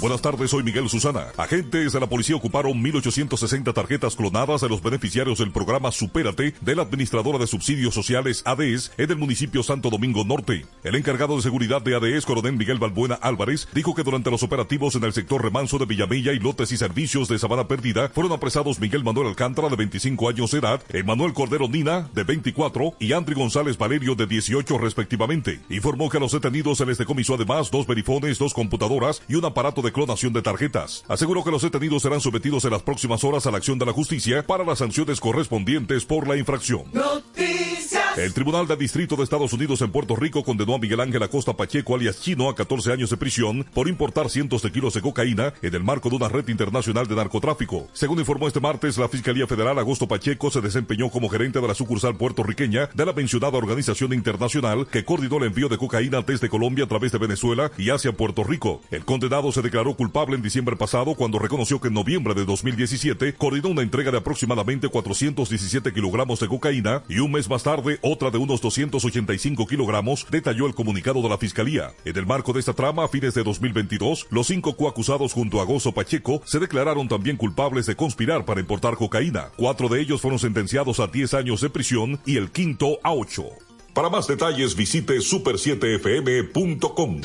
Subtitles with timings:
[0.00, 1.28] Buenas tardes, soy Miguel Susana.
[1.36, 6.76] Agentes de la policía ocuparon 1.860 tarjetas clonadas de los beneficiarios del programa Supérate de
[6.76, 10.66] la Administradora de Subsidios Sociales ADES en el municipio Santo Domingo Norte.
[10.82, 14.94] El encargado de seguridad de ADES, coronel Miguel Balbuena Álvarez, dijo que durante los operativos
[14.94, 18.80] en el sector remanso de Villamilla y lotes y servicios de Sabana Perdida fueron apresados
[18.80, 23.34] Miguel Manuel Alcántara de 25 años de edad, Emanuel Cordero Nina de 24 y Andri
[23.34, 25.60] González Valerio de 18 respectivamente.
[25.68, 29.44] Informó que a los detenidos se les decomisó además dos verifones, dos computadoras y un
[29.44, 31.04] aparato de clonación de tarjetas.
[31.08, 33.92] Aseguró que los detenidos serán sometidos en las próximas horas a la acción de la
[33.92, 36.84] justicia para las sanciones correspondientes por la infracción.
[36.94, 38.03] Noticias.
[38.16, 41.52] El Tribunal de Distrito de Estados Unidos en Puerto Rico condenó a Miguel Ángel Acosta
[41.56, 45.52] Pacheco alias Chino a 14 años de prisión por importar cientos de kilos de cocaína
[45.62, 47.88] en el marco de una red internacional de narcotráfico.
[47.92, 51.74] Según informó este martes la Fiscalía Federal, Agosto Pacheco se desempeñó como gerente de la
[51.74, 56.84] sucursal puertorriqueña de la mencionada organización internacional que coordinó el envío de cocaína desde Colombia
[56.84, 58.80] a través de Venezuela y hacia Puerto Rico.
[58.92, 63.34] El condenado se declaró culpable en diciembre pasado cuando reconoció que en noviembre de 2017
[63.34, 68.30] coordinó una entrega de aproximadamente 417 kilogramos de cocaína y un mes más tarde otra
[68.30, 71.92] de unos 285 kilogramos, detalló el comunicado de la Fiscalía.
[72.04, 75.64] En el marco de esta trama, a fines de 2022, los cinco coacusados junto a
[75.64, 79.48] Gozo Pacheco se declararon también culpables de conspirar para importar cocaína.
[79.56, 83.44] Cuatro de ellos fueron sentenciados a 10 años de prisión y el quinto a 8.
[83.94, 87.20] Para más detalles visite super7fm.com.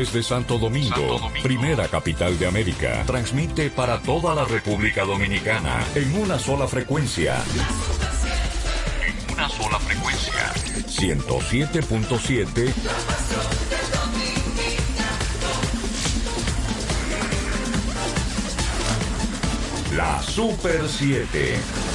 [0.00, 5.84] Desde Santo Domingo, Santo Domingo, primera capital de América, transmite para toda la República Dominicana
[5.94, 7.36] en una sola frecuencia.
[9.04, 10.54] En una sola frecuencia.
[10.86, 12.72] 107.7
[19.94, 21.89] La Super 7.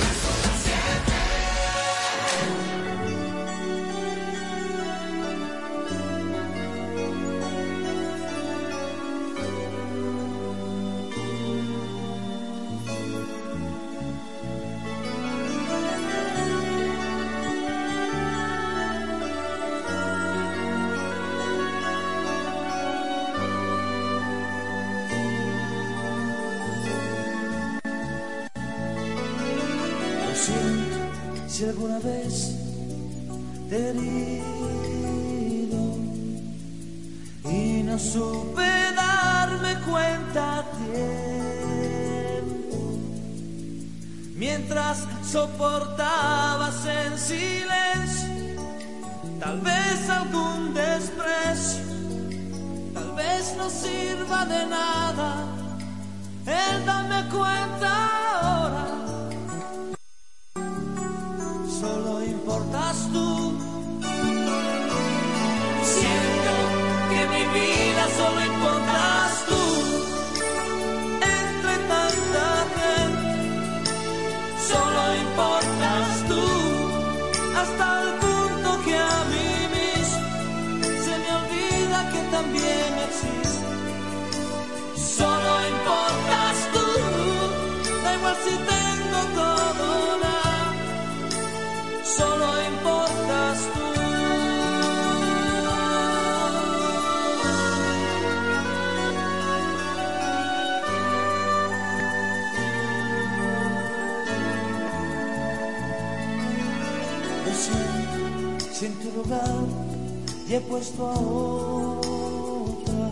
[110.48, 113.12] Y he puesto a otra,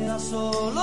[0.00, 0.81] era solo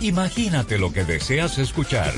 [0.00, 2.12] Imagínate lo que deseas escuchar.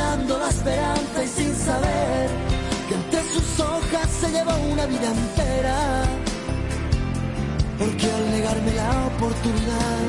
[0.00, 2.28] olvidando la esperanza y sin saber
[2.88, 6.04] que entre sus hojas se lleva una vida entera.
[7.78, 10.06] Porque al negarme la oportunidad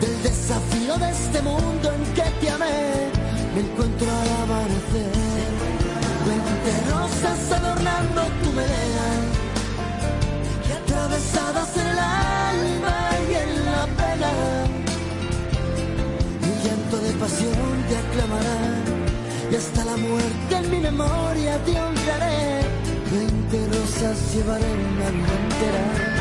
[0.00, 3.10] del desafío de este mundo en que te amé,
[3.54, 5.52] me encuentro al amanecer.
[6.26, 9.08] Veinte rosas adornando tu melena
[10.68, 12.96] y atravesadas en el alma
[13.28, 14.32] y en la pena.
[16.40, 18.83] Mi llanto de pasión te aclamará
[19.94, 22.62] la muerte en mi memoria te honraré.
[23.12, 26.13] Veinte rosas llevaré una vida entera.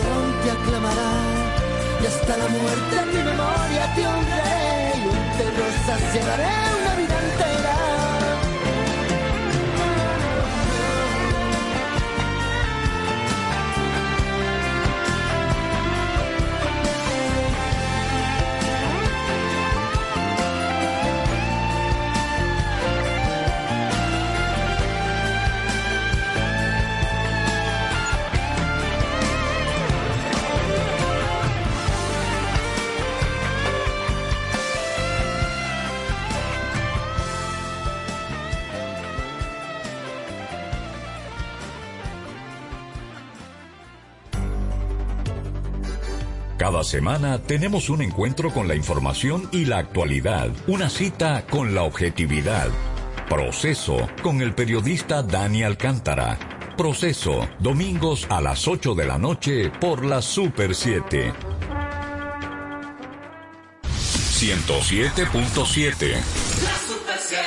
[0.00, 1.12] te aclamará.
[2.02, 6.83] Y hasta la muerte en mi memoria te honraré y un te saciaré
[46.84, 52.68] semana tenemos un encuentro con la información y la actualidad, una cita con la objetividad.
[53.28, 56.38] Proceso con el periodista Dani Alcántara.
[56.76, 61.32] Proceso, domingos a las 8 de la noche por la Super 7.
[64.44, 66.20] 107.7
[66.62, 67.44] La Super 7.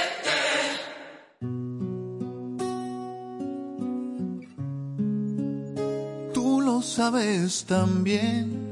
[6.34, 8.67] Tú lo sabes también.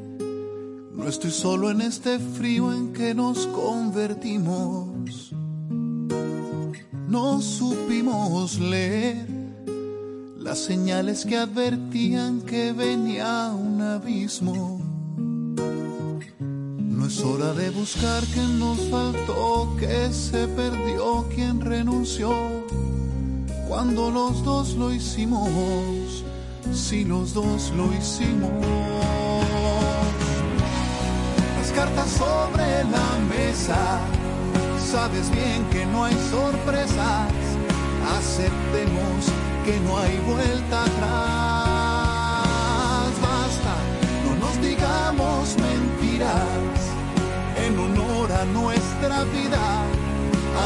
[1.05, 5.31] No estoy solo en este frío en que nos convertimos.
[7.07, 9.27] No supimos leer
[10.35, 14.81] las señales que advertían que venía un abismo.
[16.79, 22.33] No es hora de buscar que nos faltó, que se perdió, quien renunció.
[23.67, 26.23] Cuando los dos lo hicimos,
[26.73, 29.14] si los dos lo hicimos.
[31.75, 33.99] Cartas sobre la mesa,
[34.79, 37.33] sabes bien que no hay sorpresas.
[38.17, 39.25] Aceptemos
[39.65, 42.45] que no hay vuelta atrás.
[43.21, 43.75] Basta,
[44.23, 46.79] no nos digamos mentiras
[47.57, 49.83] en honor a nuestra vida,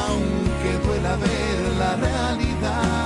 [0.05, 2.98] aunque duela ver la realidad.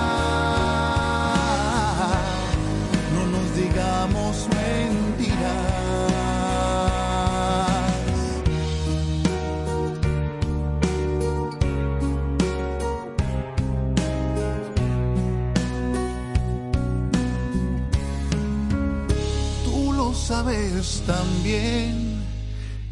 [21.07, 22.21] También.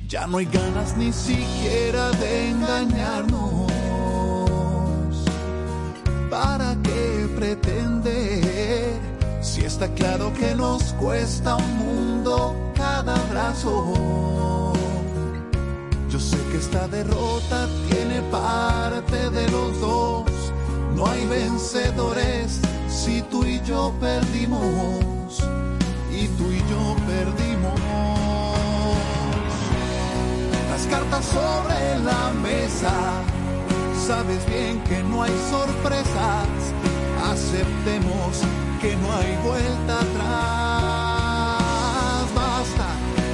[0.08, 3.72] Ya no hay ganas ni siquiera de engañarnos.
[6.30, 9.00] ¿Para qué pretender?
[9.42, 14.74] Si está claro que nos cuesta un mundo cada abrazo.
[16.10, 20.32] Yo sé que esta derrota tiene parte de los dos.
[20.96, 25.42] No hay vencedores si tú y yo perdimos.
[26.12, 27.41] Y tú y yo perdimos
[30.92, 32.92] cartas sobre la mesa.
[34.08, 36.48] Sabes bien que no hay sorpresas.
[37.32, 38.42] Aceptemos
[38.82, 41.62] que no hay vuelta atrás.
[42.36, 42.88] Basta,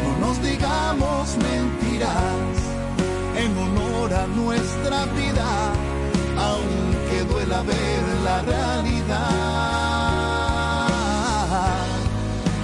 [0.04, 2.54] no nos digamos mentiras
[3.42, 5.50] en honor a nuestra vida,
[6.50, 9.38] aunque duela ver la realidad.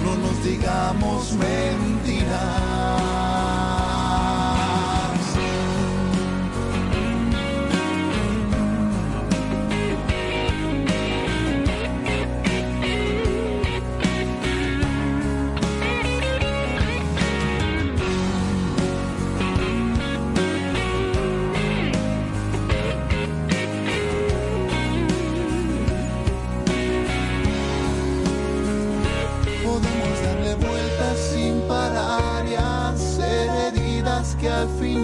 [0.04, 1.93] No nos digamos mentiras.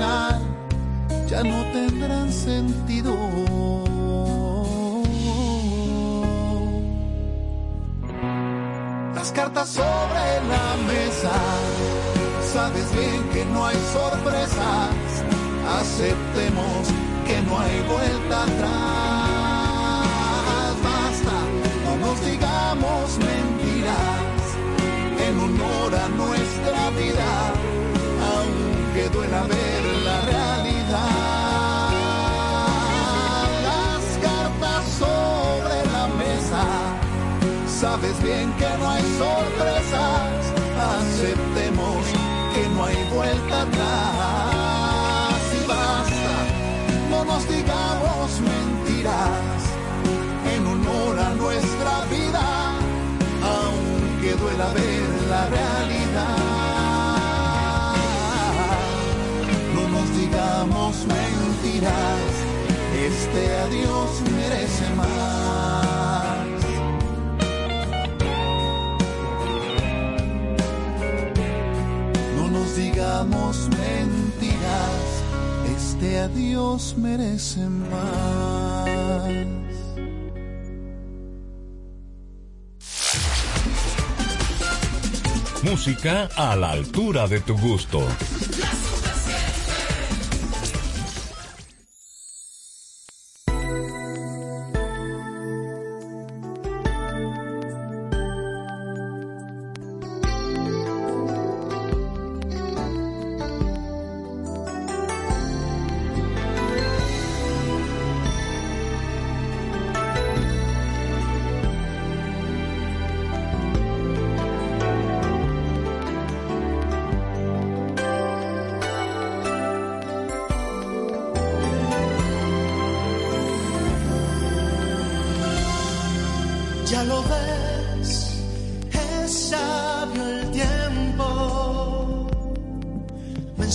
[0.01, 3.15] Ya no tendrán sentido.
[9.15, 11.33] Las cartas sobre la mesa,
[12.53, 15.25] sabes bien que no hay sorpresas.
[15.81, 16.89] Aceptemos
[17.27, 18.71] que no hay vuelta atrás.
[20.83, 21.37] Basta,
[21.85, 24.45] no nos digamos mentiras
[25.27, 27.31] en honor a nuestra vida,
[28.35, 29.70] aunque duela ver
[38.31, 40.43] bien que no hay sorpresas,
[40.99, 42.03] aceptemos
[42.55, 46.35] que no hay vuelta atrás y basta,
[47.11, 49.61] no nos digamos mentiras
[50.55, 52.47] en honor a nuestra vida
[53.57, 56.37] aunque duela ver la realidad.
[59.75, 62.31] No nos digamos mentiras,
[63.09, 65.70] este adiós merece más.
[73.21, 75.25] Digamos mentiras,
[75.77, 78.89] este adiós merece más.
[85.63, 88.01] Música a la altura de tu gusto.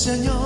[0.05, 0.44] Señor.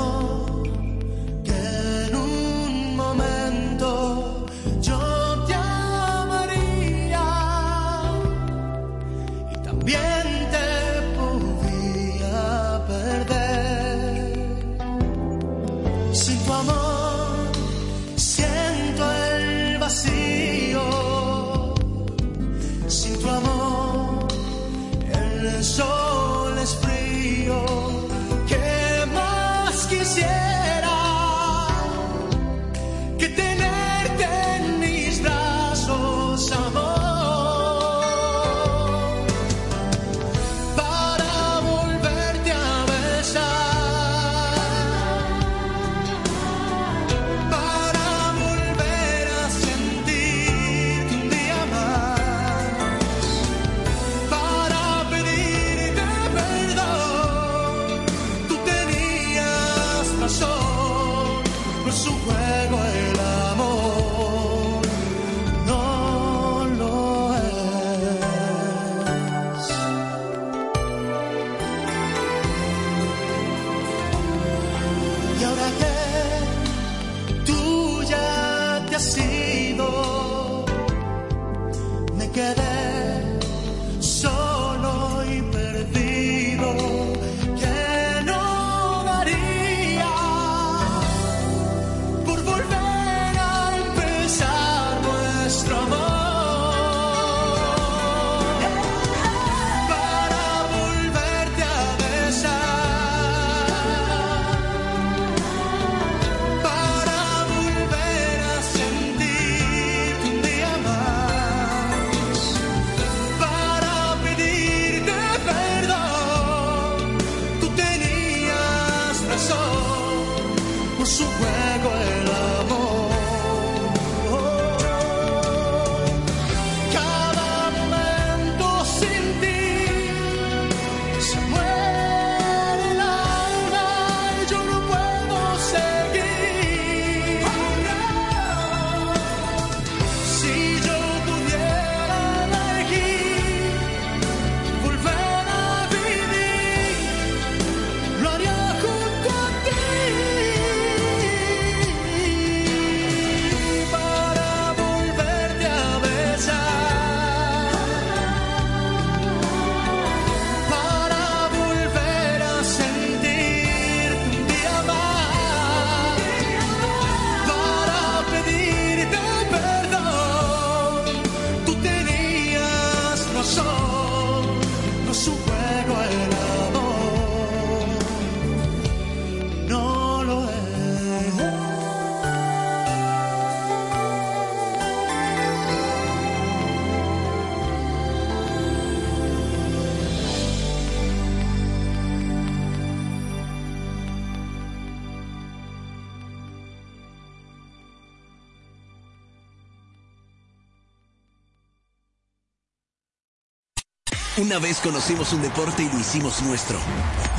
[204.49, 206.79] Una vez conocimos un deporte y lo hicimos nuestro.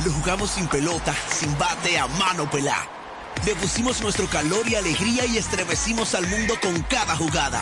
[0.05, 2.87] Lo jugamos sin pelota, sin bate, a mano pelá.
[3.45, 7.61] Le pusimos nuestro calor y alegría y estremecimos al mundo con cada jugada.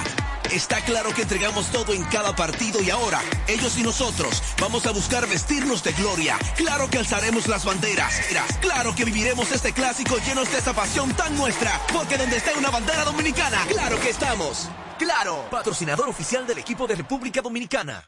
[0.52, 4.92] Está claro que entregamos todo en cada partido y ahora, ellos y nosotros, vamos a
[4.92, 6.38] buscar vestirnos de gloria.
[6.56, 8.22] Claro que alzaremos las banderas.
[8.62, 11.72] Claro que viviremos este clásico llenos de esa pasión tan nuestra.
[11.92, 14.70] Porque donde esté una bandera dominicana, claro que estamos.
[15.00, 18.08] Claro, patrocinador oficial del equipo de República Dominicana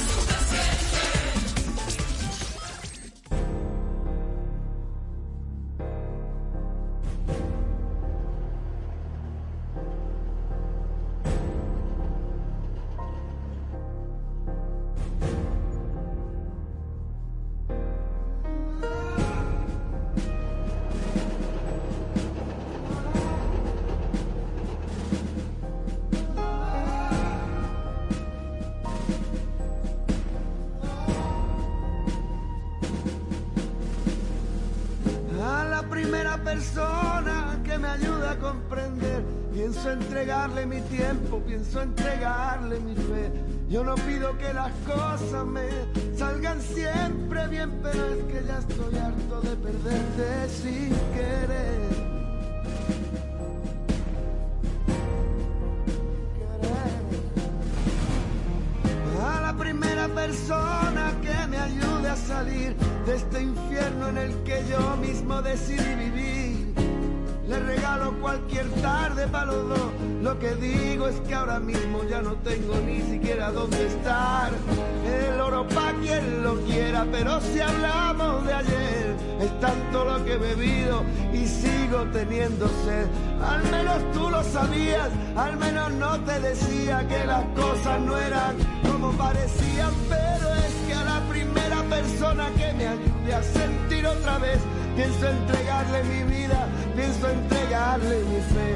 [94.95, 98.71] Pienso entregarle mi vida, pienso entregarle mi fe.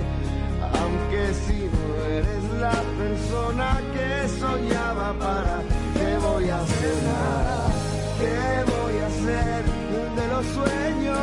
[0.82, 5.62] Aunque si no eres la persona que soñaba, ¿para
[5.93, 6.95] qué voy a hacer?
[8.19, 9.63] ¿Qué voy a hacer
[10.15, 11.19] de los sueños?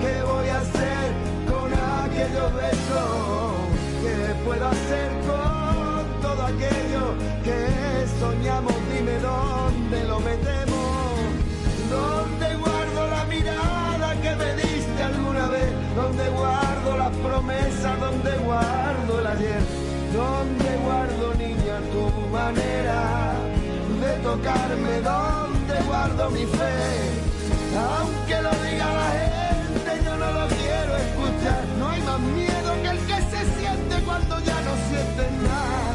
[0.00, 1.04] ¿Qué voy a hacer
[1.50, 1.68] con
[2.04, 3.46] aquellos besos?
[4.02, 7.04] ¿Qué puedo hacer con todo aquello
[7.44, 7.58] que
[8.20, 8.74] soñamos?
[8.92, 10.76] Dime dónde lo metemos.
[11.90, 12.35] ¿Dónde
[14.26, 15.70] que me diste alguna vez?
[15.94, 18.00] ¿Dónde guardo las promesas?
[18.00, 19.62] ¿Dónde guardo el ayer?
[20.20, 22.04] ¿Dónde guardo, niña, tu
[22.38, 23.02] manera
[24.02, 24.94] de tocarme?
[25.12, 26.76] ¿Dónde guardo mi fe?
[27.94, 31.62] Aunque lo diga la gente, yo no lo quiero escuchar.
[31.78, 35.94] No hay más miedo que el que se siente cuando ya no sientes nada.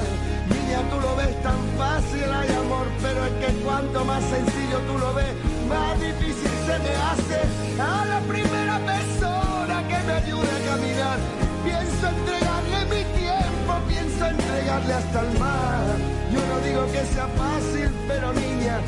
[0.54, 4.98] Niña, tú lo ves tan fácil, hay amor, pero es que cuanto más sencillo tú
[5.00, 5.34] lo ves,
[5.72, 7.40] más difícil se me hace
[7.80, 11.18] a la primera persona que me ayude a caminar.
[11.64, 15.86] Pienso entregarle mi tiempo, pienso entregarle hasta el mar.
[16.34, 18.80] Yo no digo que sea fácil, pero niña,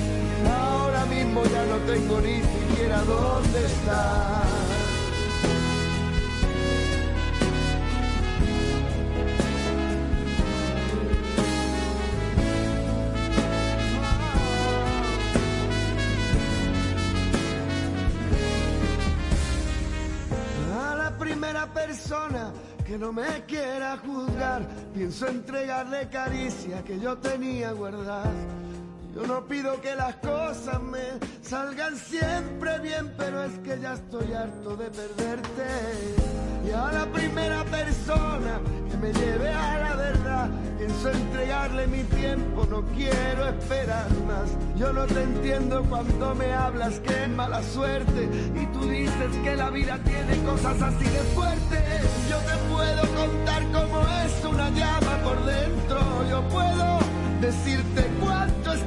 [0.59, 4.72] ahora mismo ya no tengo ni siquiera dónde estar.
[21.93, 22.51] Persona
[22.83, 28.33] que no me quiera juzgar, pienso entregarle caricia que yo tenía guardadas.
[29.15, 34.33] Yo no pido que las cosas me salgan siempre bien, pero es que ya estoy
[34.33, 35.67] harto de perderte.
[36.65, 40.49] Y a la primera persona que me lleve a la verdad,
[40.79, 44.49] pienso entregarle mi tiempo, no quiero esperar más.
[44.77, 49.55] Yo no te entiendo cuando me hablas que es mala suerte y tú dices que
[49.55, 52.01] la vida tiene cosas así de fuertes.
[52.31, 56.99] Yo te puedo contar cómo es una llama por dentro, yo puedo
[57.41, 58.02] decirte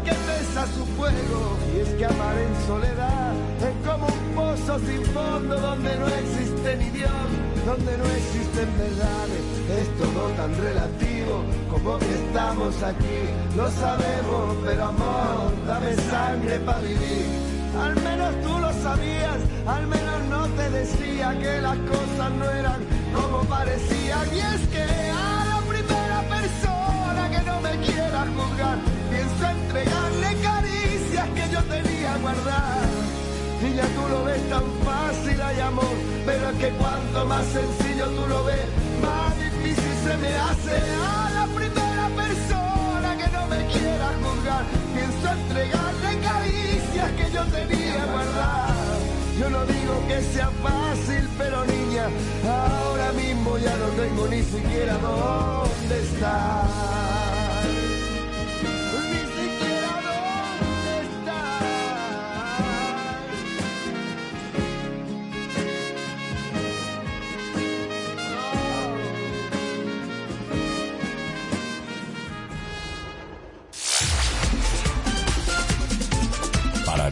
[0.06, 1.58] que pesa su fuego.
[1.74, 3.32] Y es que amar en soledad
[3.68, 7.26] es como un pozo sin fondo donde no existe ni Dios,
[7.66, 9.44] donde no existen verdades.
[9.80, 11.34] Es todo tan relativo
[11.70, 13.20] como que estamos aquí.
[13.56, 17.26] Lo sabemos, pero amor, dame sangre para vivir.
[17.82, 22.80] Al menos tú lo sabías, al menos no te decía que las cosas no eran
[23.14, 24.26] como parecían.
[24.34, 24.65] Y es
[36.24, 38.66] pero es que cuanto más sencillo tú lo ves,
[39.02, 40.76] más difícil se me hace.
[41.02, 48.06] A la primera persona que no me quiera juzgar, pienso entregarle caricias que yo tenía
[48.06, 48.76] guardadas.
[49.40, 52.08] Yo no digo que sea fácil, pero niña,
[52.44, 57.15] ahora mismo ya no tengo ni siquiera dónde estar.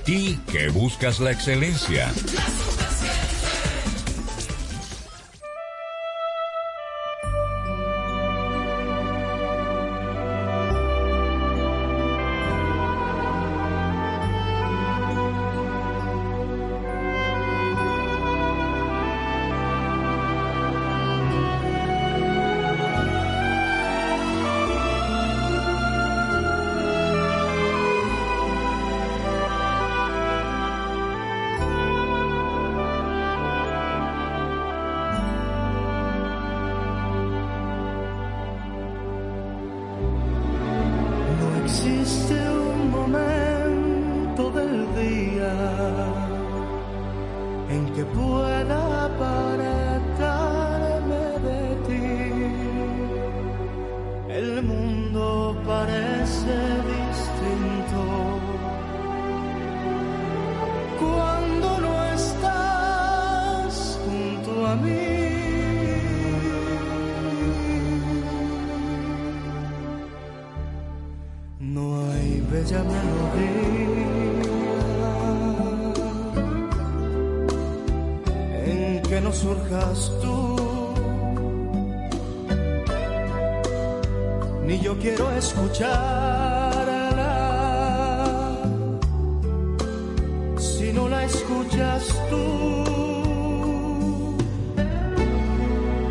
[0.05, 2.13] Ti que buscas la excelencia.
[41.85, 45.53] Existe un momento del día
[47.69, 49.74] en que pueda apartarme
[72.65, 74.25] bella melodía
[78.67, 80.57] en que no surjas tú.
[84.67, 85.83] Ni yo quiero escucharla
[90.57, 92.45] si no la escuchas tú.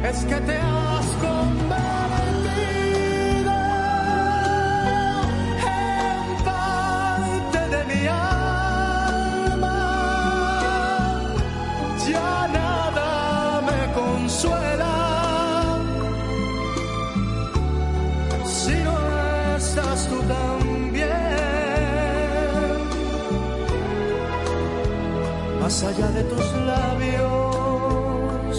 [0.04, 0.73] Es que te
[25.88, 28.56] Allá de tus labios,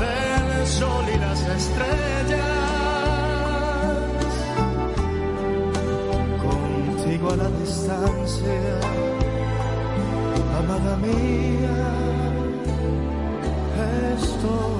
[0.00, 2.40] del sol y las estrellas,
[6.42, 8.80] contigo a la distancia,
[10.58, 11.78] amada mía,
[14.16, 14.79] estoy.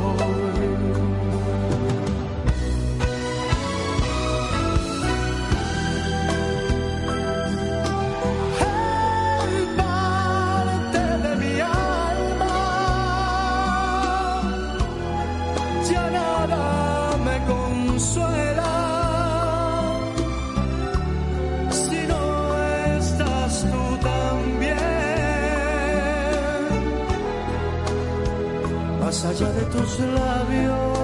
[29.24, 30.99] Allá de tus labios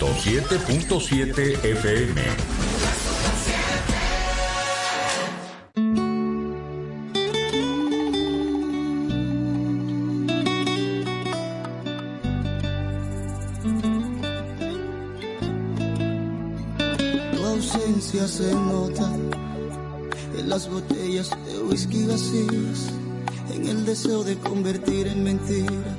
[0.00, 2.22] 107.7 FM.
[17.32, 19.12] Tu ausencia se nota
[20.38, 22.90] en las botellas de whisky vacías,
[23.54, 25.96] en el deseo de convertir en mentira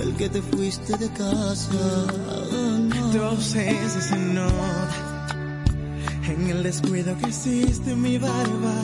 [0.00, 2.79] el que te fuiste de casa.
[3.12, 5.26] Tu se nota
[6.28, 8.74] en el descuido que existe en mi barba,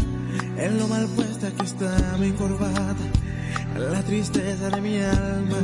[0.59, 3.05] en lo mal puesta que está mi corbata,
[3.77, 5.59] en la tristeza de mi alma.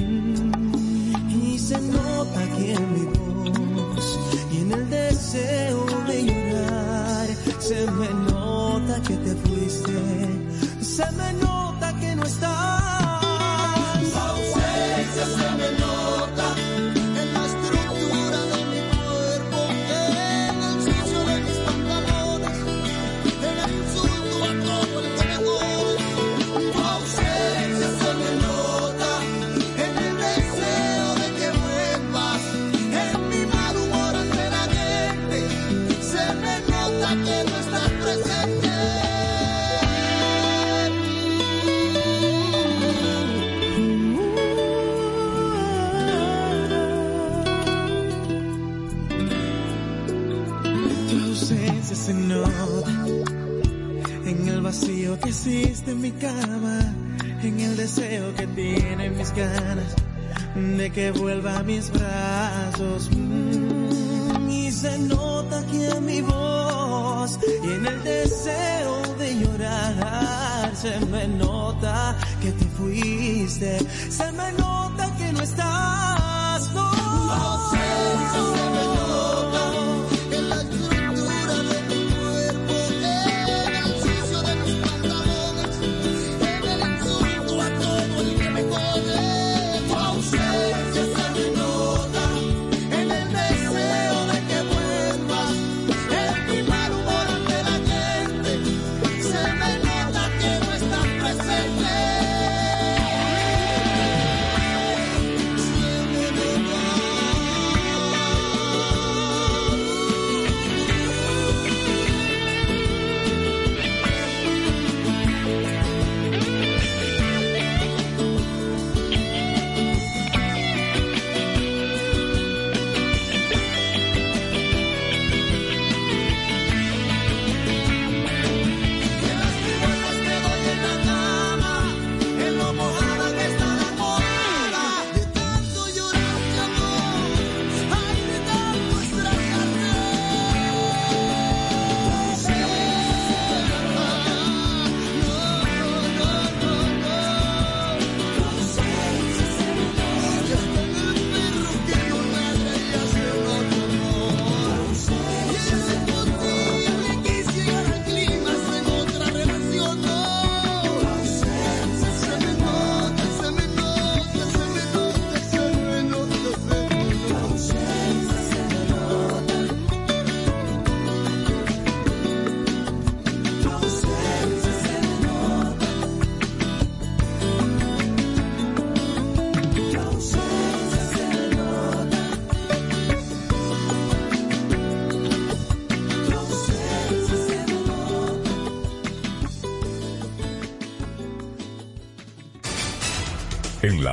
[0.00, 4.18] Mm, Y se nota aquí en mi voz
[4.50, 7.28] y en el deseo de llorar.
[7.58, 9.92] Se me nota que te fuiste,
[10.80, 11.51] se me nota
[58.36, 59.94] que tienen mis ganas
[60.54, 63.10] de que vuelva a mis brazos.
[63.10, 70.70] Mm, y se nota aquí en mi voz y en el deseo de llorar.
[70.74, 73.78] Se me nota que te fuiste,
[74.10, 76.21] se me nota que no estás.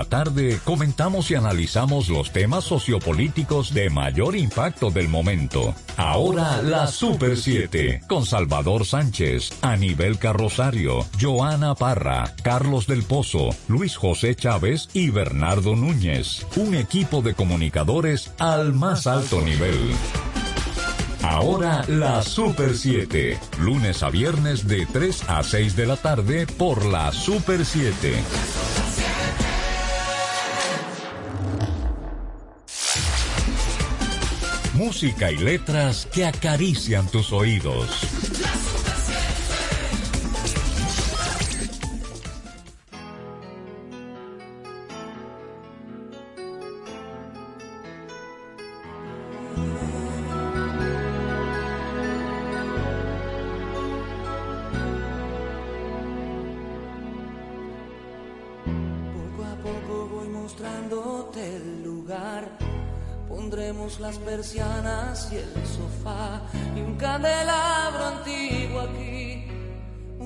[0.10, 5.74] Tarde comentamos y analizamos los temas sociopolíticos de mayor impacto del momento.
[5.96, 13.96] Ahora la Super 7 con Salvador Sánchez, Anibel Carrosario, Joana Parra, Carlos del Pozo, Luis
[13.96, 16.46] José Chávez y Bernardo Núñez.
[16.56, 19.78] Un equipo de comunicadores al más alto nivel.
[21.22, 26.86] Ahora la Super 7, lunes a viernes de 3 a 6 de la tarde por
[26.86, 28.69] la Super 7.
[35.02, 37.88] Música y letras que acarician tus oídos.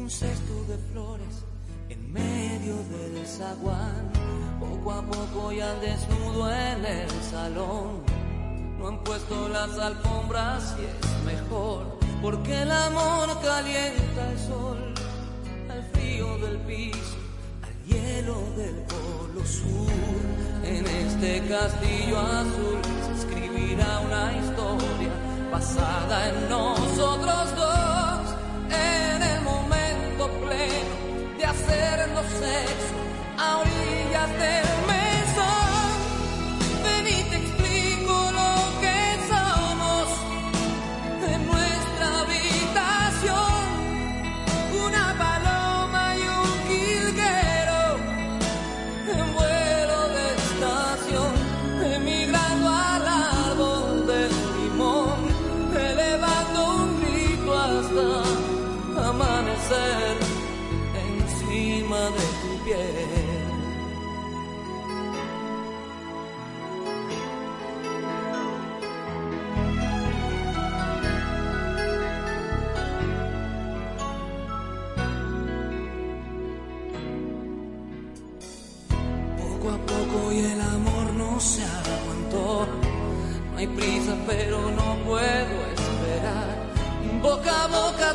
[0.03, 1.45] Un cesto de flores
[1.87, 4.11] en medio del zaguán.
[4.59, 8.03] Poco a poco y al desnudo en el salón.
[8.77, 14.93] No han puesto las alfombras y es mejor porque el amor calienta el sol
[15.69, 17.17] al frío del piso
[17.87, 19.87] hielo del polo sur.
[20.65, 24.82] En este castillo azul se escribirá una historia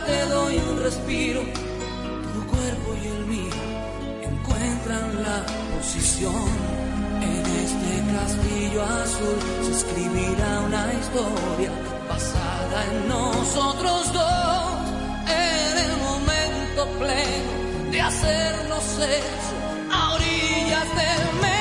[0.09, 1.40] te doy un respiro.
[2.34, 3.59] Tu cuerpo y el mío
[4.30, 5.38] encuentran la
[5.74, 6.48] posición.
[7.30, 11.70] En este castillo azul se escribirá una historia
[12.09, 14.70] basada en nosotros dos.
[15.50, 17.52] En el momento pleno
[17.92, 19.54] de hacernos sexo
[19.92, 21.57] a orillas del mesón.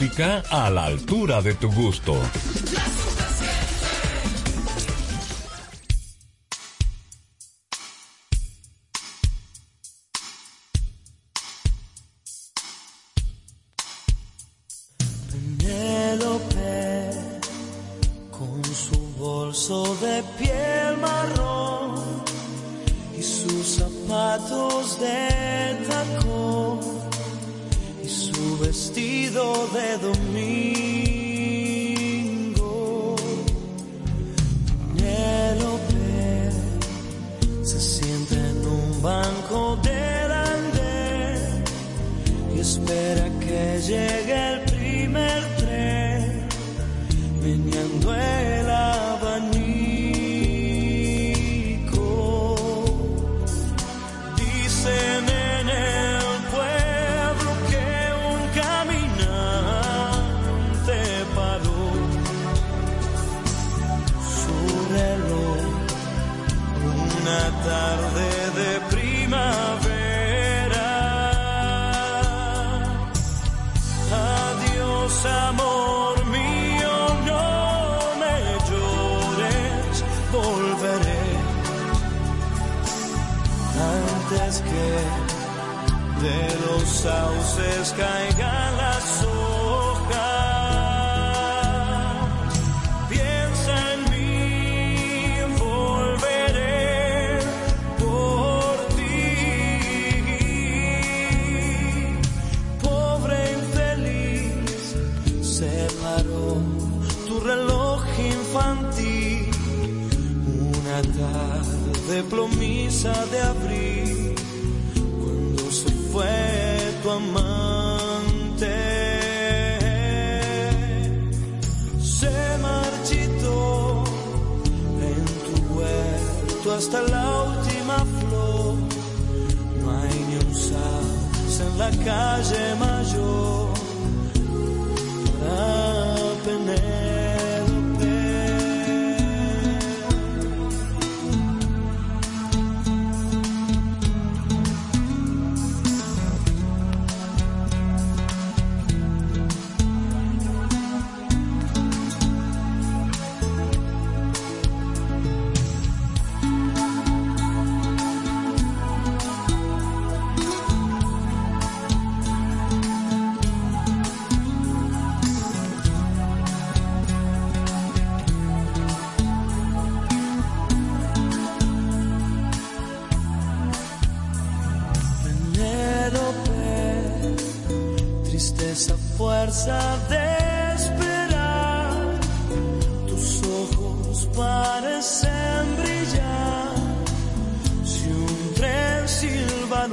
[0.00, 2.14] Música a la altura de tu gusto.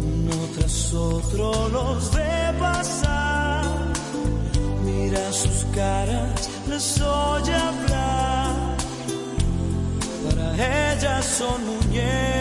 [0.00, 3.64] uno tras otro los ve pasar.
[4.84, 8.76] Mira sus caras, les oye hablar.
[10.24, 10.46] Para
[10.92, 12.31] ellas son muñecas.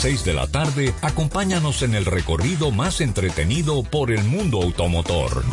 [0.00, 5.44] 6 de la tarde, acompáñanos en el recorrido más entretenido por el mundo automotor.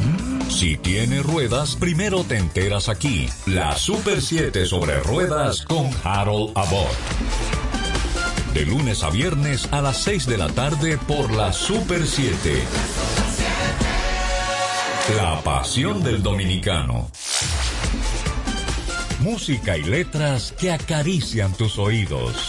[0.47, 3.27] Si tiene ruedas, primero te enteras aquí.
[3.45, 6.95] La Super 7 sobre ruedas con Harold Abbott.
[8.53, 12.63] De lunes a viernes a las 6 de la tarde por la Super 7.
[15.17, 17.11] La pasión del dominicano.
[19.19, 22.45] Música y letras que acarician tus oídos.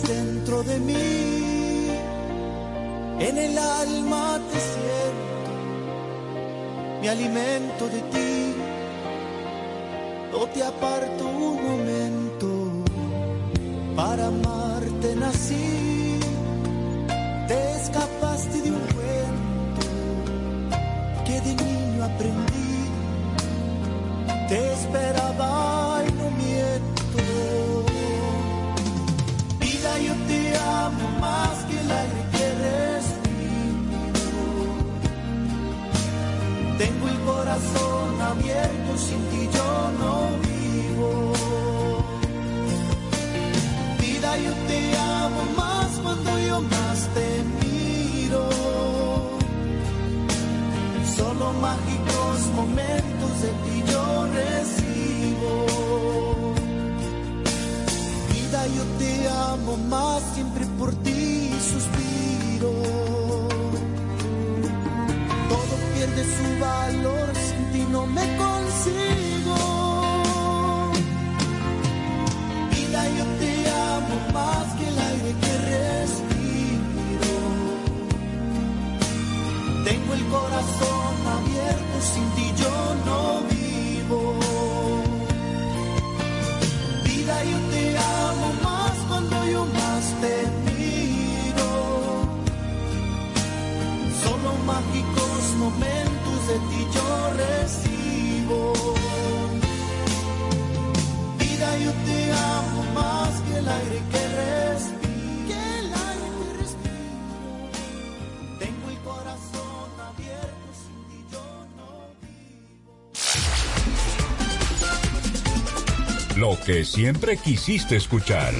[0.00, 1.88] Dentro de mí,
[3.20, 5.52] en el alma te siento,
[7.02, 8.54] me alimento de ti,
[10.32, 12.48] no te aparto un momento,
[13.94, 16.18] para amarte nací,
[17.48, 19.86] te escapaste de un cuento
[21.26, 22.88] que de niño aprendí,
[24.48, 25.71] te esperaba
[39.06, 41.10] sin ti yo no vivo.
[44.00, 44.80] Vida, yo te
[45.22, 47.28] amo más cuando yo más te
[47.60, 48.42] miro.
[51.16, 54.04] Solo mágicos momentos de ti yo
[54.40, 55.52] recibo.
[58.32, 62.72] Vida, yo te amo más, siempre por ti suspiro.
[65.52, 68.24] Todo pierde su valor, sin ti no me
[68.82, 69.56] consigo.
[72.70, 77.34] Vida, yo te amo más que el aire que respiro.
[79.84, 84.41] Tengo el corazón abierto, sin ti yo no vivo.
[116.64, 118.54] Que siempre quisiste escuchar.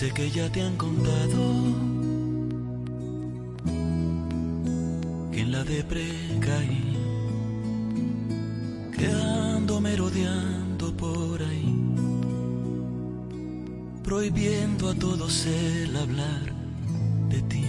[0.00, 1.42] Sé que ya te han contado
[5.30, 6.06] que en la depre
[6.40, 6.96] caí,
[8.96, 11.94] que ando merodeando por ahí,
[14.02, 16.46] prohibiendo a todos el hablar
[17.28, 17.66] de ti.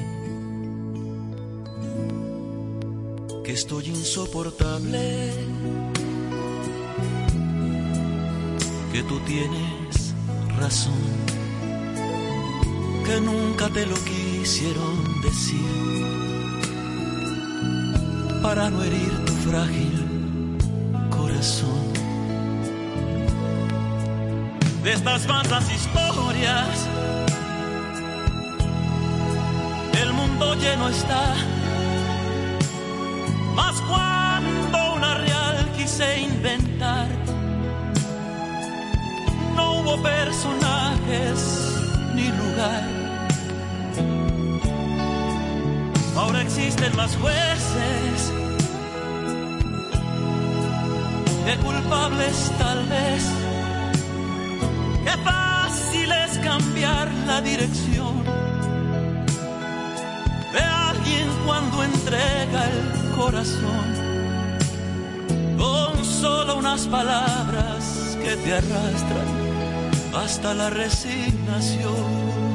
[3.44, 5.34] Que estoy insoportable,
[8.94, 10.14] que tú tienes
[10.58, 11.31] razón,
[13.12, 16.06] que nunca te lo quisieron decir
[18.42, 20.58] para no herir tu frágil
[21.10, 21.84] corazón.
[24.84, 26.88] De estas falsas historias,
[30.02, 31.36] el mundo lleno está.
[33.56, 37.08] Más cuando una real quise inventar,
[39.58, 41.38] no hubo personajes
[42.16, 42.91] ni lugar.
[46.62, 48.32] Existen más jueces
[51.46, 53.24] que culpables tal vez.
[55.04, 58.24] Qué fácil es cambiar la dirección
[60.54, 63.88] de alguien cuando entrega el corazón
[65.58, 69.30] con solo unas palabras que te arrastran
[70.14, 72.51] hasta la resignación.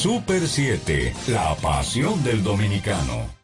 [0.00, 3.39] Super 7, la pasión del dominicano.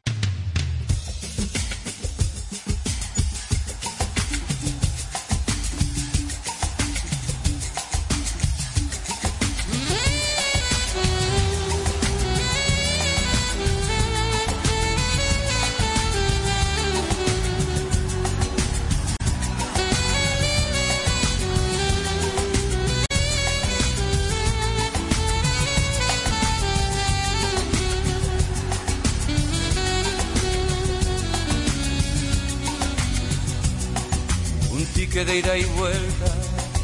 [35.26, 36.26] De ida y vuelta,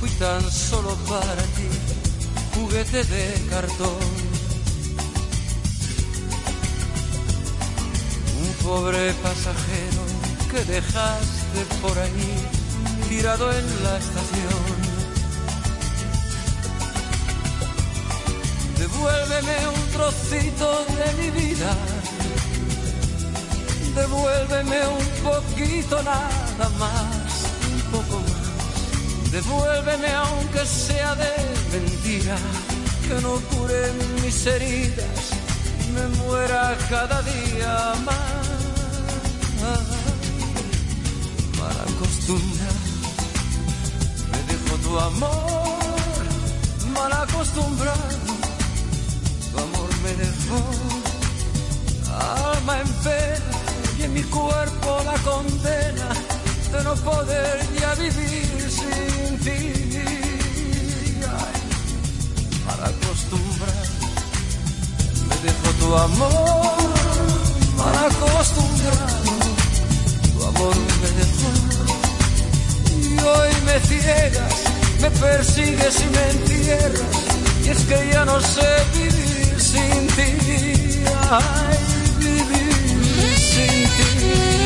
[0.00, 1.68] fui tan solo para ti,
[2.54, 4.02] juguete de cartón.
[8.42, 10.02] Un pobre pasajero
[10.50, 12.34] que dejaste por ahí,
[13.08, 14.64] tirado en la estación.
[18.78, 21.76] Devuélveme un trocito de mi vida,
[23.94, 27.21] devuélveme un poquito nada más.
[29.32, 31.32] Devuélveme aunque sea de
[31.72, 32.36] mentira,
[33.08, 33.90] que no cure
[34.22, 35.24] mis heridas,
[35.94, 38.46] me muera cada día más.
[41.58, 42.68] Mala costumbre,
[44.32, 46.24] me dejó tu amor,
[46.92, 48.34] mal acostumbrado,
[49.50, 50.60] tu amor me dejó.
[52.52, 53.52] Alma en pena
[53.98, 56.08] y en mi cuerpo la condena
[56.70, 58.51] de no poder ya vivir
[58.82, 59.60] sin ti.
[61.42, 61.58] Ay,
[62.66, 63.86] para acostumbrar,
[65.28, 66.76] me dejó tu amor,
[67.76, 69.32] mal acostumbrado,
[70.32, 71.50] tu amor me dejó.
[73.02, 74.54] Y hoy me ciegas,
[75.00, 77.16] me persigues y me entierras,
[77.64, 80.30] y es que ya no sé vivir sin ti.
[81.30, 81.78] Ay,
[82.18, 84.61] vivir sin ti.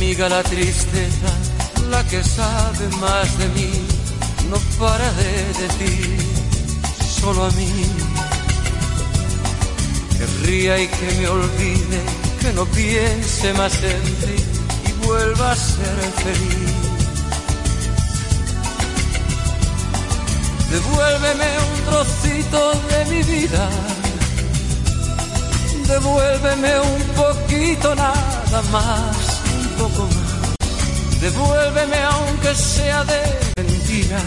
[0.00, 1.30] Amiga la tristeza,
[1.90, 3.70] la que sabe más de mí,
[4.48, 5.32] no para de
[5.62, 6.18] decir
[7.20, 7.70] solo a mí.
[10.16, 12.00] Que ría y que me olvide,
[12.40, 14.36] que no piense más en ti
[14.88, 16.72] y vuelva a ser feliz.
[20.70, 23.68] Devuélveme un trocito de mi vida.
[25.86, 29.29] Devuélveme un poquito nada más,
[31.20, 33.22] Devuélveme aunque sea de
[33.56, 34.18] mentira,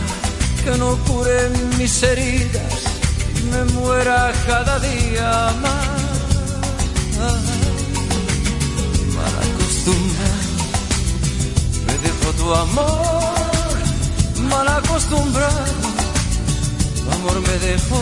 [0.64, 2.74] que no cure mis heridas
[3.52, 5.88] me muera cada día más.
[9.16, 10.54] Mal acostumbrado,
[11.88, 13.78] me dejó tu amor,
[14.50, 15.84] mal acostumbrado
[16.96, 18.02] tu amor me dejó.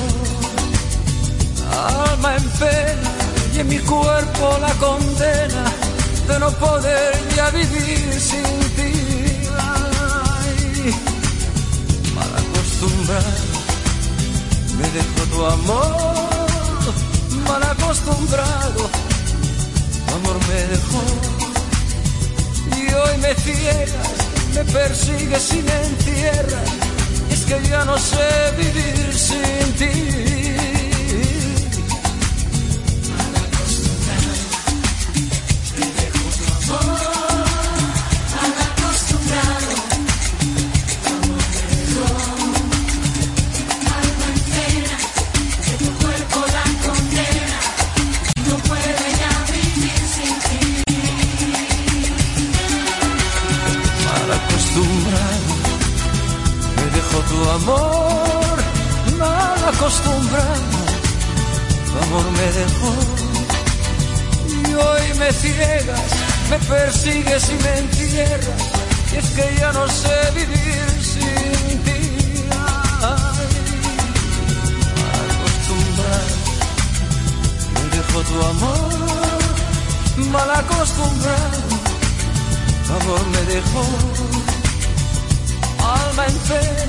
[2.12, 3.12] Alma en pena
[3.56, 5.81] y en mi cuerpo la condena
[6.32, 8.44] de no poder ya vivir sin
[8.78, 8.94] ti.
[9.60, 10.94] Ay,
[12.16, 13.58] mal acostumbrado
[14.78, 16.94] me dejó tu amor,
[17.48, 18.84] mal acostumbrado
[20.06, 21.04] tu amor me dejó
[22.80, 24.18] y hoy me ciegas,
[24.56, 26.70] me persigues y me entierras
[27.32, 28.28] es que ya no sé
[28.58, 30.31] vivir sin ti.
[66.52, 68.62] Me persigues y me entierras,
[69.14, 72.02] y es que ya no sé vivir sin ti.
[73.12, 73.48] Ay,
[75.32, 76.36] acostumbrado,
[77.74, 79.40] me dejó tu amor,
[80.34, 81.60] mal acostumbrado,
[82.86, 83.84] tu amor me dejó
[86.00, 86.86] alma en pena,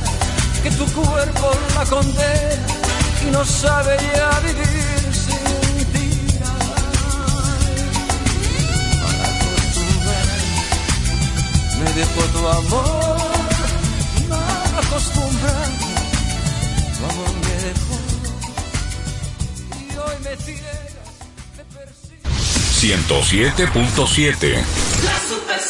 [0.65, 1.47] que tu cuerpo
[1.77, 2.67] la condena
[3.25, 4.92] y no sabe ya vivir
[11.95, 13.19] me dejó tu amor,
[14.29, 15.87] mal acostumbrado,
[16.97, 17.97] tu amor me dejó.
[19.79, 21.03] Y hoy me ciegas,
[21.57, 22.97] me persigue.
[22.97, 24.65] 107.7
[25.05, 25.61] La Super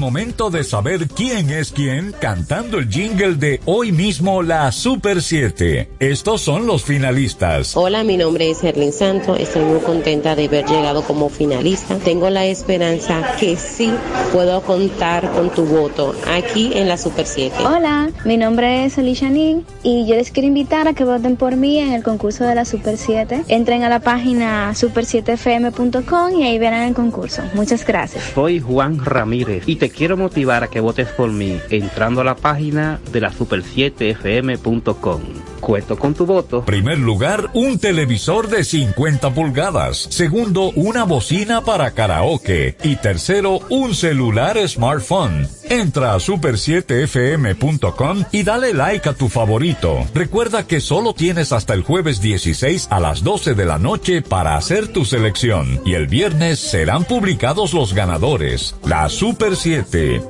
[0.00, 5.90] momento de saber quién es quién cantando el jingle de hoy mismo la Super 7.
[6.00, 7.76] Estos son los finalistas.
[7.76, 9.36] Hola, mi nombre es Erlin Santo.
[9.36, 11.96] Estoy muy contenta de haber llegado como finalista.
[11.98, 13.92] Tengo la esperanza que sí
[14.32, 17.56] puedo contar con tu voto aquí en la Super 7.
[17.62, 21.56] Hola, mi nombre es Alicia Ning y yo les quiero invitar a que voten por
[21.56, 23.44] mí en el concurso de la Super 7.
[23.48, 27.42] Entren a la página super7fm.com y ahí verán el concurso.
[27.52, 28.24] Muchas gracias.
[28.34, 32.36] Soy Juan Ramírez y te quiero motivar a que votes por mí entrando a la
[32.36, 35.20] página de la super7fm.com.
[35.60, 36.64] Cuento con tu voto.
[36.64, 40.08] Primer lugar, un televisor de 50 pulgadas.
[40.10, 42.76] Segundo, una bocina para karaoke.
[42.82, 45.46] Y tercero, un celular smartphone.
[45.68, 50.04] Entra a super7fm.com y dale like a tu favorito.
[50.14, 54.56] Recuerda que solo tienes hasta el jueves 16 a las 12 de la noche para
[54.56, 55.80] hacer tu selección.
[55.84, 58.74] Y el viernes serán publicados los ganadores.
[58.84, 59.79] La Super 7,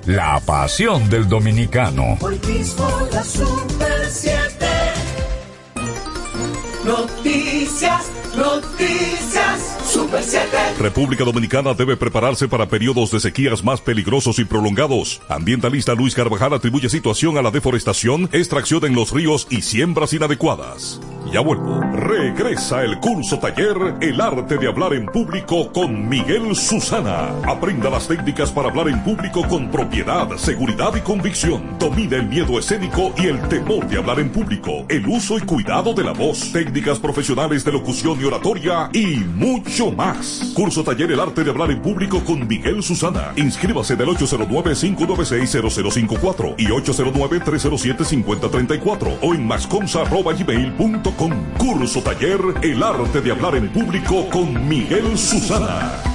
[0.07, 2.17] la pasión del dominicano.
[2.21, 4.67] Hoy mismo la Super 7.
[6.85, 10.47] Noticias, noticias, Super 7.
[10.79, 15.21] República Dominicana debe prepararse para periodos de sequías más peligrosos y prolongados.
[15.29, 21.01] Ambientalista Luis Carvajal atribuye situación a la deforestación, extracción en los ríos y siembras inadecuadas.
[21.33, 21.81] Ya vuelvo.
[21.93, 27.29] Regresa el curso taller El arte de hablar en público con Miguel Susana.
[27.47, 31.79] Aprenda las técnicas para hablar en público con propiedad, seguridad y convicción.
[31.79, 34.85] Domina el miedo escénico y el temor de hablar en público.
[34.89, 36.51] El uso y cuidado de la voz.
[36.53, 40.51] Técnicas profesionales de locución y oratoria y mucho más.
[40.53, 43.33] Curso taller El arte de hablar en público con Miguel Susana.
[43.37, 51.20] Inscríbase del 809-596-0054 y 809-307-5034 o en mascomsa.gmail.com.
[51.59, 56.10] Curso taller El arte de hablar en público con Miguel Susana.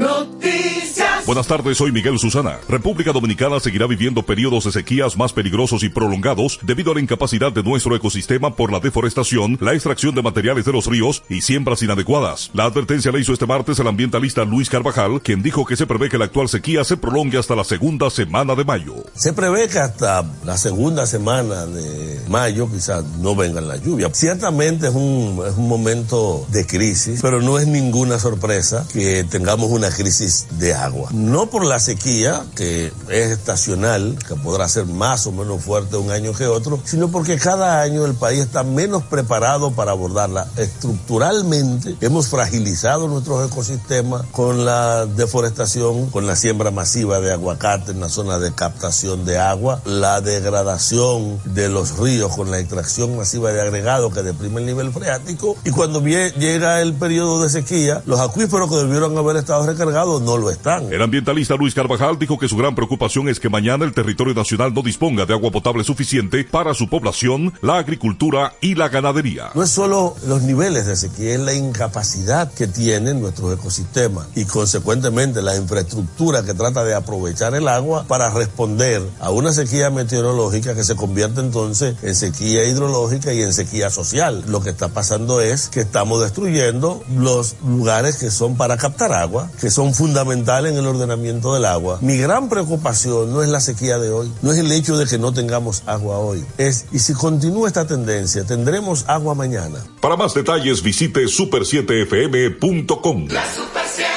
[0.00, 1.26] Noticias.
[1.26, 2.58] Buenas tardes, soy Miguel Susana.
[2.68, 7.52] República Dominicana seguirá viviendo periodos de sequías más peligrosos y prolongados debido a la incapacidad
[7.52, 11.82] de nuestro ecosistema por la deforestación, la extracción de materiales de los ríos y siembras
[11.82, 12.50] inadecuadas.
[12.54, 16.08] La advertencia la hizo este martes el ambientalista Luis Carvajal, quien dijo que se prevé
[16.08, 18.94] que la actual sequía se prolongue hasta la segunda semana de mayo.
[19.14, 24.16] Se prevé que hasta la segunda semana de mayo quizás no vengan las lluvias.
[24.16, 29.70] Ciertamente es un, es un momento de crisis, pero no es ninguna sorpresa que tengamos
[29.70, 31.10] una crisis de agua.
[31.12, 36.10] No por la sequía, que es estacional, que podrá ser más o menos fuerte un
[36.10, 40.48] año que otro, sino porque cada año el país está menos preparado para abordarla.
[40.56, 48.00] Estructuralmente hemos fragilizado nuestros ecosistemas con la deforestación, con la siembra masiva de aguacate en
[48.00, 53.52] la zona de captación de agua, la degradación de los ríos con la extracción masiva
[53.52, 58.20] de agregado que deprime el nivel freático y cuando llega el periodo de sequía, los
[58.20, 60.92] acuíferos que debieron haber estado no lo están.
[60.92, 64.74] El ambientalista Luis Carvajal dijo que su gran preocupación es que mañana el territorio nacional
[64.74, 69.50] no disponga de agua potable suficiente para su población, la agricultura y la ganadería.
[69.54, 74.44] No es solo los niveles de sequía, es la incapacidad que tienen nuestros ecosistemas y
[74.44, 80.74] consecuentemente la infraestructura que trata de aprovechar el agua para responder a una sequía meteorológica
[80.74, 84.44] que se convierte entonces en sequía hidrológica y en sequía social.
[84.46, 89.50] Lo que está pasando es que estamos destruyendo los lugares que son para captar agua,
[89.60, 91.98] que son fundamentales en el ordenamiento del agua.
[92.00, 95.18] Mi gran preocupación no es la sequía de hoy, no es el hecho de que
[95.18, 99.78] no tengamos agua hoy, es y si continúa esta tendencia, tendremos agua mañana.
[100.00, 103.28] Para más detalles visite super7fm.com.
[103.28, 104.10] Super 7.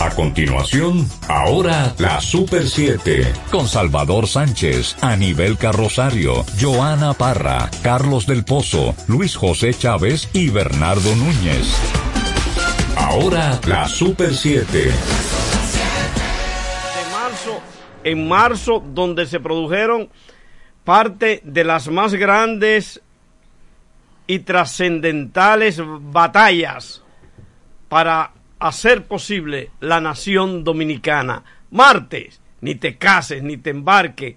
[0.00, 8.44] A continuación, ahora la Super 7, con Salvador Sánchez, Anibel Carrosario, Joana Parra, Carlos del
[8.44, 11.66] Pozo, Luis José Chávez y Bernardo Núñez.
[13.08, 14.78] Ahora la Super 7.
[14.78, 14.92] de
[17.10, 17.62] marzo,
[18.04, 20.10] en marzo, donde se produjeron
[20.84, 23.00] parte de las más grandes
[24.26, 27.02] y trascendentales batallas
[27.88, 31.44] para hacer posible la nación dominicana.
[31.70, 34.36] Martes, ni te cases, ni te embarques,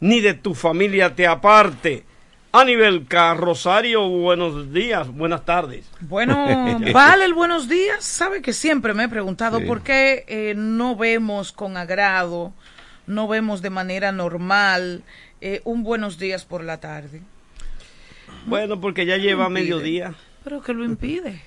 [0.00, 2.04] ni de tu familia te aparte.
[2.52, 5.88] Aníbal Rosario, buenos días, buenas tardes.
[6.00, 6.46] Bueno,
[6.92, 8.02] vale el buenos días.
[8.04, 9.66] Sabe que siempre me he preguntado Sí.
[9.66, 12.52] por qué eh, no vemos con agrado,
[13.06, 15.04] no vemos de manera normal
[15.40, 17.22] eh, un buenos días por la tarde.
[18.46, 20.14] Bueno, porque ya ¿Qué lleva mediodía.
[20.42, 21.42] Pero que lo impide.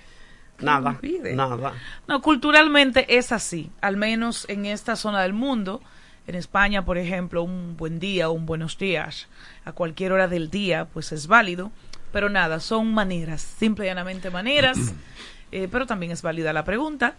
[0.57, 1.33] ¿Qué Nada, lo impide?
[1.35, 1.73] nada.
[2.07, 5.81] No, culturalmente es así, al menos en esta zona del mundo.
[6.25, 9.27] En España, por ejemplo, un buen día o un buenos días
[9.65, 11.71] a cualquier hora del día, pues es válido.
[12.11, 14.77] Pero nada, son maneras, simple y llanamente maneras
[15.51, 17.15] eh, pero también es válida la pregunta.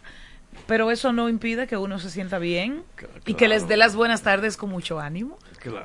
[0.67, 2.85] Pero eso no impide que uno se sienta bien
[3.27, 5.37] y que les dé las buenas tardes con mucho ánimo,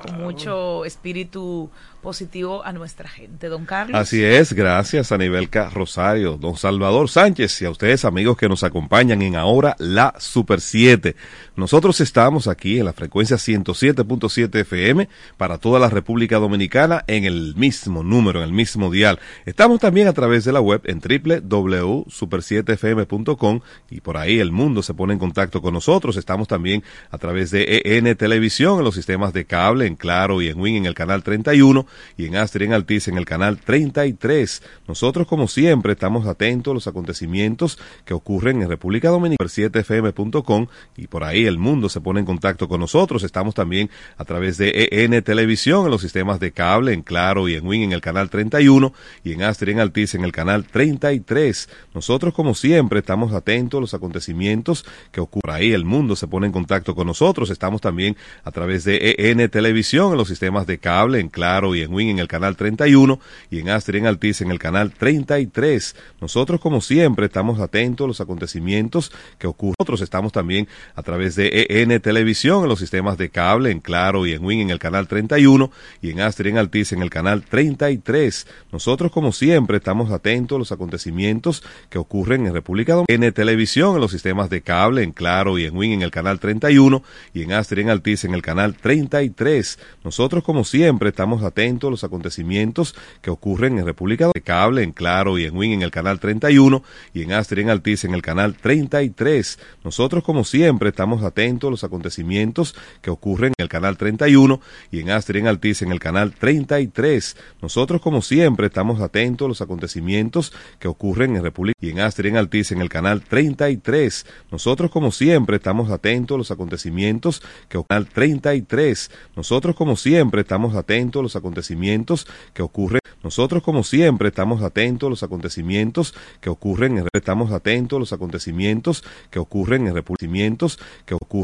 [0.06, 3.48] con mucho espíritu positivo a nuestra gente.
[3.48, 3.98] Don Carlos.
[3.98, 8.64] Así es, gracias a Nivelca Rosario, don Salvador Sánchez y a ustedes amigos que nos
[8.64, 11.14] acompañan en ahora la Super 7.
[11.56, 17.54] Nosotros estamos aquí en la frecuencia 107.7 FM para toda la República Dominicana en el
[17.56, 19.20] mismo número, en el mismo dial.
[19.44, 24.94] Estamos también a través de la web en www.super7fm.com y por ahí el mundo se
[24.94, 26.16] pone en contacto con nosotros.
[26.16, 30.48] Estamos también a través de EN Televisión en los sistemas de cable, en Claro y
[30.48, 31.86] en Win en el canal 31
[32.16, 34.62] y en Astrid en Altiz en el canal 33.
[34.86, 40.66] Nosotros, como siempre, estamos atentos a los acontecimientos que ocurren en República Dominicana, 7fm.com
[40.96, 43.22] y por ahí el mundo se pone en contacto con nosotros.
[43.22, 47.54] Estamos también a través de EN Televisión en los sistemas de cable, en Claro y
[47.54, 48.92] en Win en el canal 31
[49.24, 51.68] y en Astrid en Altiz en el canal 33.
[51.94, 55.72] Nosotros, como siempre, estamos atentos a los acontecimientos que ocurren ahí.
[55.72, 57.50] El mundo se pone en contacto con nosotros.
[57.50, 61.79] Estamos también a través de EN Televisión en los sistemas de cable, en Claro y
[61.82, 63.20] en Win en el canal 31
[63.50, 65.96] y en Astrid en Altiz en el canal 33.
[66.20, 69.76] Nosotros, como siempre, estamos atentos a los acontecimientos que ocurren.
[69.78, 74.26] Nosotros estamos también a través de EN Televisión en los sistemas de cable, en Claro
[74.26, 75.70] y en Win en el canal 31
[76.02, 78.46] y en Astrid en Altiz en el canal 33.
[78.72, 83.26] Nosotros, como siempre, estamos atentos a los acontecimientos que ocurren en República Dominicana.
[83.26, 86.38] En Televisión en los sistemas de cable, en Claro y en Win en el canal
[86.38, 87.02] 31
[87.32, 89.78] y en Astrid en Altiz en el canal 33.
[90.04, 94.40] Nosotros, como siempre, estamos atentos los acontecimientos que ocurren en República Dominicana.
[94.50, 96.82] Cable, en Claro y en Win en el canal 31
[97.14, 99.58] y en Astrid en Altiz en el canal 33.
[99.84, 104.60] Nosotros, como siempre, estamos atentos a los acontecimientos que ocurren en el canal 31
[104.90, 107.36] y en Astrid en Altiz en el canal 33.
[107.62, 112.30] Nosotros, como siempre, estamos atentos a los acontecimientos que ocurren en República y en Astrid
[112.30, 114.26] en Altiz en el canal 33.
[114.50, 119.10] Nosotros, como siempre, estamos atentos a los acontecimientos que ocurren en el 33.
[119.36, 123.00] Nosotros, como siempre, estamos atentos a los acontecimientos que ocurren.
[123.22, 127.04] Nosotros, como siempre, estamos atentos a los acontecimientos que ocurren.
[127.12, 131.40] Estamos atentos a los acontecimientos que ocurren en República que ocurren